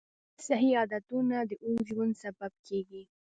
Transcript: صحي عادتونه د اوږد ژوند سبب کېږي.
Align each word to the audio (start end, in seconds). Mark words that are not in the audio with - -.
صحي 0.45 0.71
عادتونه 0.79 1.37
د 1.49 1.51
اوږد 1.63 1.85
ژوند 1.89 2.13
سبب 2.23 2.51
کېږي. 2.67 3.03